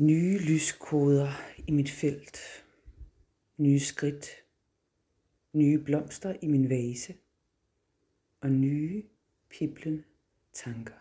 Nye 0.00 0.38
lyskoder 0.38 1.28
i 1.66 1.72
mit 1.72 1.90
felt. 1.90 2.38
Nye 3.56 3.80
skridt. 3.80 4.26
Nye 5.52 5.78
blomster 5.78 6.36
i 6.42 6.46
min 6.46 6.70
vase. 6.70 7.14
Og 8.40 8.50
nye 8.50 9.02
piblende 9.50 10.02
tanker. 10.52 10.94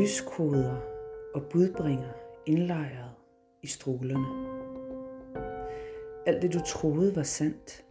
Lyskoder 0.00 0.76
og 1.34 1.42
budbringer 1.50 2.12
indlejret 2.46 3.14
i 3.62 3.66
strålerne. 3.66 4.28
Alt 6.26 6.42
det 6.42 6.52
du 6.52 6.60
troede 6.66 7.16
var 7.16 7.22
sandt, 7.22 7.86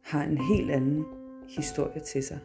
har 0.00 0.24
en 0.24 0.38
helt 0.38 0.70
anden 0.70 1.04
historie 1.48 2.00
til 2.00 2.22
sig. 2.22 2.40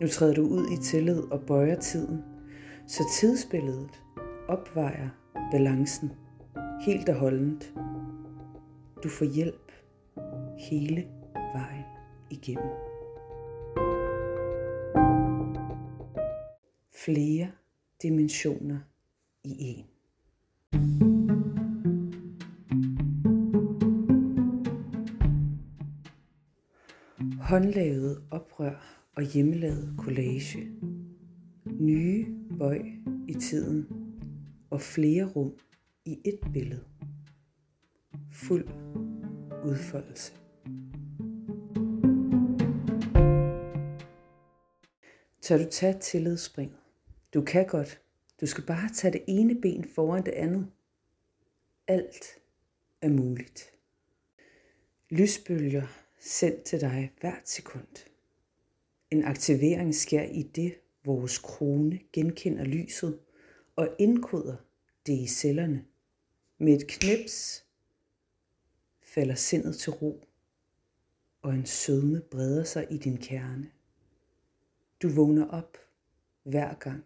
Nu 0.00 0.06
træder 0.06 0.34
du 0.34 0.42
ud 0.42 0.66
i 0.70 0.76
tillid 0.82 1.32
og 1.32 1.40
bøjer 1.46 1.80
tiden, 1.80 2.24
så 2.86 3.04
tidsbilledet 3.20 4.02
opvejer 4.48 5.08
balancen 5.52 6.12
helt 6.86 7.08
og 7.08 7.14
holdent. 7.14 7.74
Du 9.02 9.08
får 9.08 9.24
hjælp 9.24 9.72
hele 10.58 11.08
vejen 11.34 11.84
igennem. 12.30 12.70
Flere 17.04 17.50
dimensioner 18.02 18.78
i 19.44 19.56
en. 19.60 19.86
Håndlavet 27.40 28.22
oprør 28.30 28.99
og 29.16 29.22
hjemmelavet 29.22 29.94
collage. 29.98 30.70
Nye 31.66 32.26
bøj 32.58 32.82
i 33.28 33.34
tiden 33.34 33.86
og 34.70 34.80
flere 34.80 35.24
rum 35.24 35.52
i 36.04 36.20
et 36.24 36.40
billede. 36.52 36.84
Fuld 38.32 38.68
udfoldelse. 39.64 40.32
Tør 45.42 45.58
du 45.58 45.70
tage 45.70 45.98
tillidsspring? 45.98 46.76
Du 47.34 47.42
kan 47.42 47.66
godt. 47.66 48.02
Du 48.40 48.46
skal 48.46 48.66
bare 48.66 48.88
tage 48.94 49.12
det 49.12 49.24
ene 49.28 49.60
ben 49.60 49.84
foran 49.94 50.26
det 50.26 50.32
andet. 50.32 50.70
Alt 51.88 52.24
er 53.02 53.08
muligt. 53.08 53.70
Lysbølger 55.10 55.86
sendt 56.20 56.62
til 56.62 56.80
dig 56.80 57.12
hvert 57.20 57.48
sekund. 57.48 58.09
En 59.10 59.24
aktivering 59.24 59.94
sker 59.94 60.22
i 60.22 60.42
det, 60.42 60.74
vores 61.04 61.38
krone 61.38 62.00
genkender 62.12 62.64
lyset 62.64 63.20
og 63.76 63.88
indkoder 63.98 64.56
det 65.06 65.12
i 65.12 65.26
cellerne. 65.26 65.84
Med 66.58 66.72
et 66.72 66.86
knips 66.88 67.64
falder 69.02 69.34
sindet 69.34 69.76
til 69.76 69.92
ro, 69.92 70.24
og 71.42 71.54
en 71.54 71.66
sødme 71.66 72.20
breder 72.20 72.64
sig 72.64 72.86
i 72.90 72.96
din 72.96 73.16
kerne. 73.16 73.70
Du 75.02 75.08
vågner 75.08 75.48
op 75.48 75.76
hver 76.42 76.74
gang. 76.74 77.04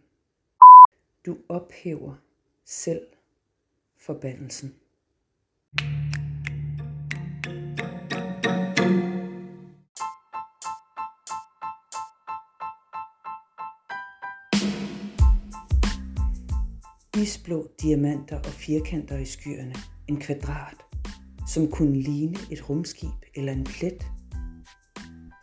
Du 1.27 1.39
ophæver 1.49 2.15
selv 2.65 3.07
forbandelsen. 3.97 4.75
Isblå 17.17 17.67
diamanter 17.83 18.37
og 18.37 18.47
firkanter 18.47 19.19
i 19.19 19.25
skyerne. 19.25 19.75
En 20.09 20.17
kvadrat, 20.21 20.83
som 21.49 21.71
kunne 21.71 22.01
ligne 22.03 22.39
et 22.51 22.71
rumskib 22.71 23.29
eller 23.35 23.53
en 23.53 23.65
plet. 23.65 24.07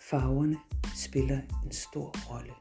Farverne 0.10 0.58
spiller 0.96 1.40
en 1.66 1.72
stor 1.72 2.16
rolle. 2.30 2.54